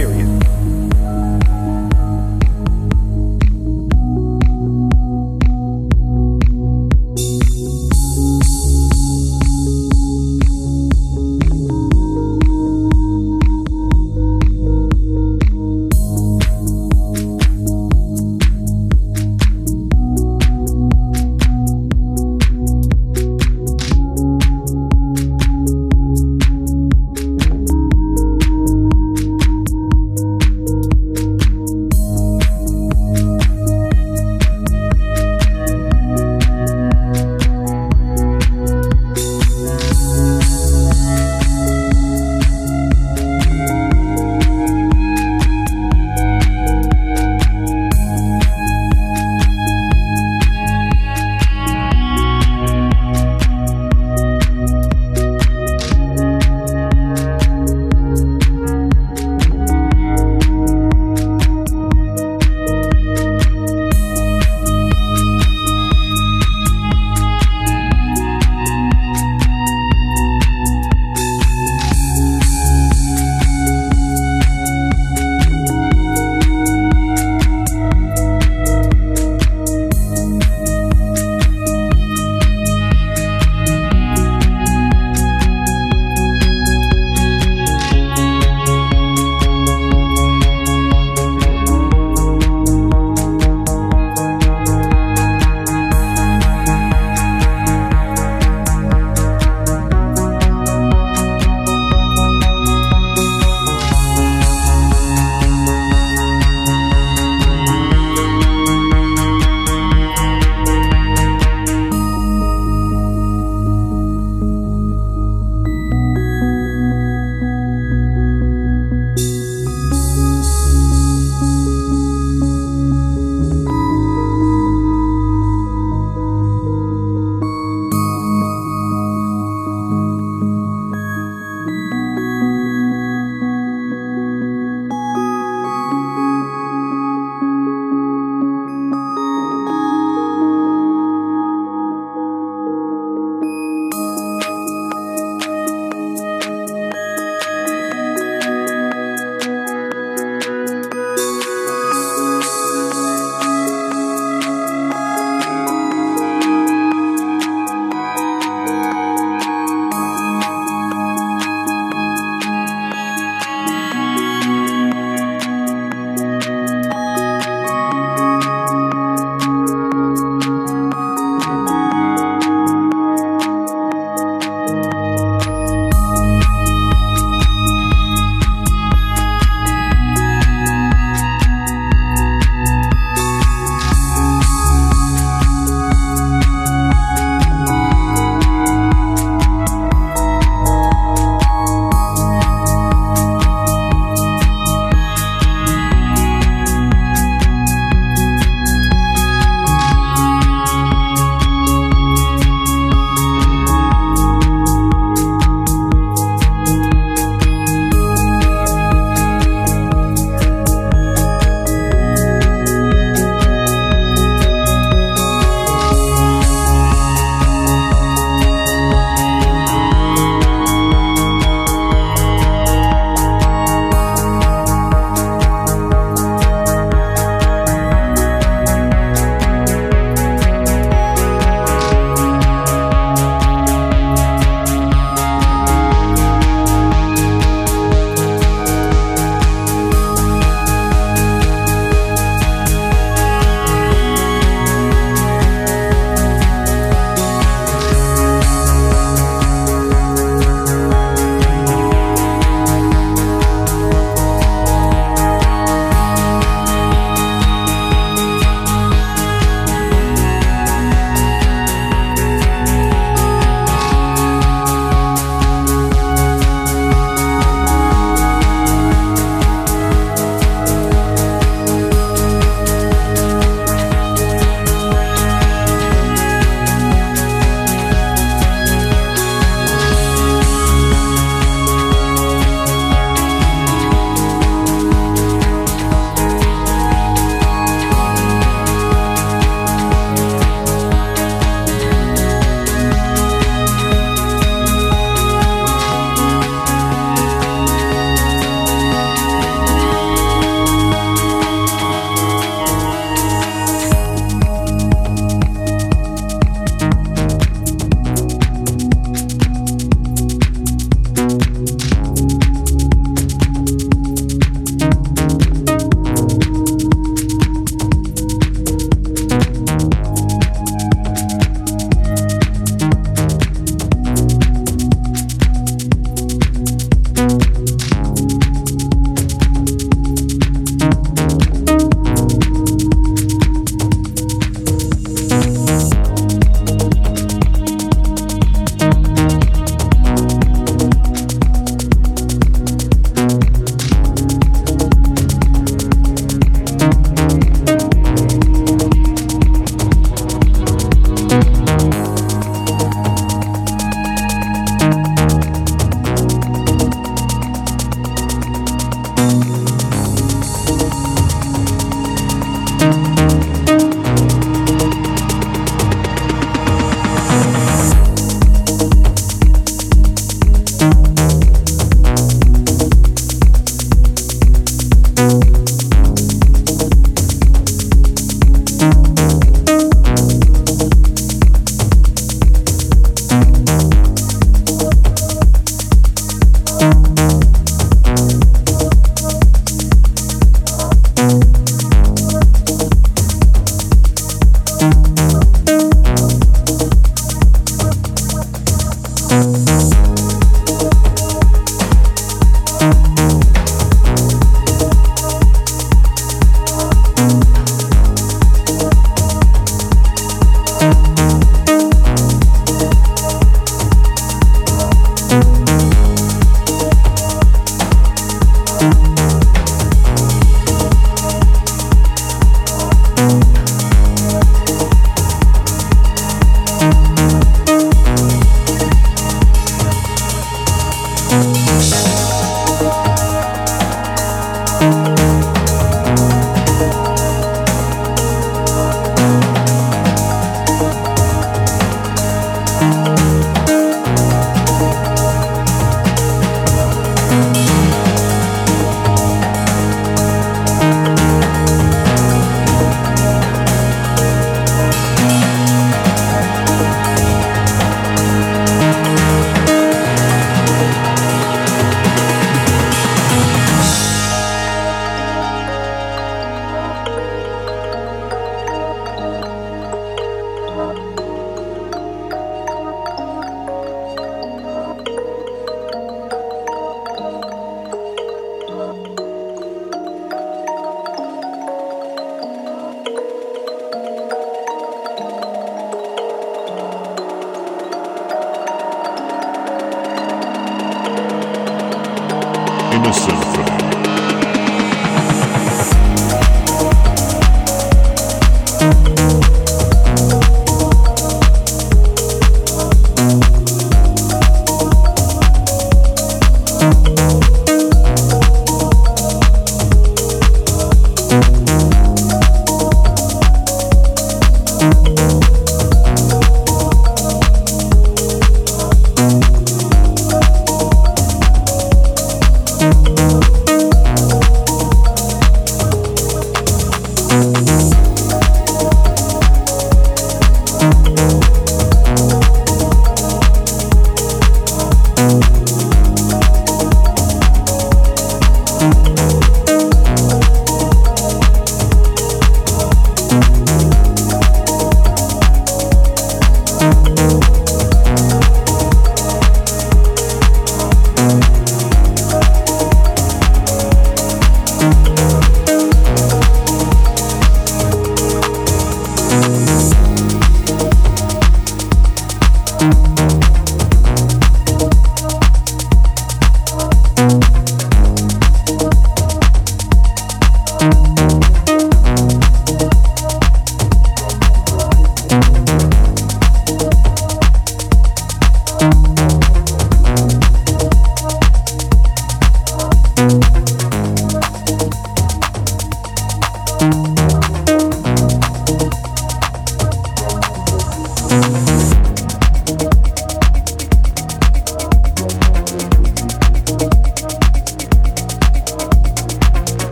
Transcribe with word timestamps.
Period. 0.00 0.49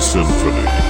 Symphony. 0.00 0.87